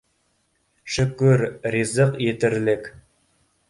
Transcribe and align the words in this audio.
Шөкөр, 0.95 1.45
ризыҡ 1.77 2.19
етерлек. 2.33 2.95